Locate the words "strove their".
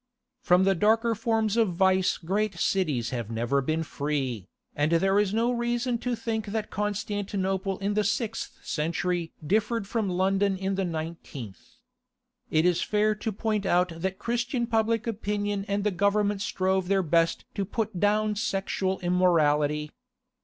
16.41-17.03